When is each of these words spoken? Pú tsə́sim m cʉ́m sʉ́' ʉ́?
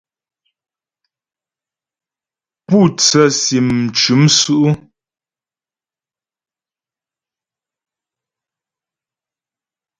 Pú 2.67 2.79
tsə́sim 2.97 3.67
m 3.79 3.83
cʉ́m 3.97 4.21
sʉ́' 4.37 4.59
ʉ́? 4.67 4.71